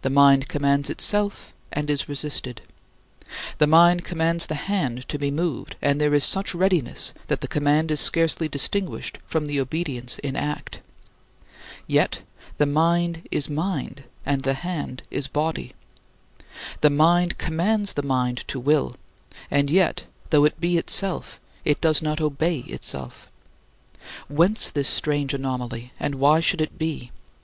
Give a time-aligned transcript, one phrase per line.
[0.00, 2.62] The mind commands itself and is resisted.
[3.58, 7.48] The mind commands the hand to be moved and there is such readiness that the
[7.48, 10.80] command is scarcely distinguished from the obedience in act.
[11.86, 12.22] Yet
[12.56, 15.74] the mind is mind, and the hand is body.
[16.80, 18.96] The mind commands the mind to will,
[19.50, 23.28] and yet though it be itself it does not obey itself.
[24.28, 27.10] Whence this strange anomaly and why should it be?